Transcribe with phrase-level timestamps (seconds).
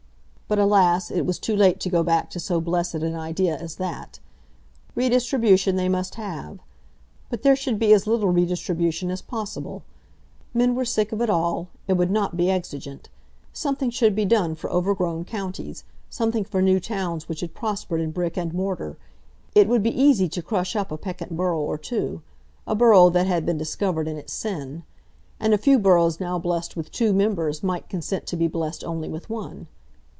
[0.53, 3.75] But, alas, it was too late to go back to so blessed an idea as
[3.77, 4.19] that!
[4.95, 6.59] Redistribution they must have.
[7.29, 9.83] But there should be as little redistribution as possible.
[10.53, 13.07] Men were sick of it all, and would not be exigeant.
[13.53, 18.11] Something should be done for overgrown counties; something for new towns which had prospered in
[18.11, 18.97] brick and mortar.
[19.55, 22.23] It would be easy to crush up a peccant borough or two,
[22.67, 24.83] a borough that had been discovered in its sin.
[25.39, 29.07] And a few boroughs now blessed with two members might consent to be blessed only
[29.07, 29.67] with one.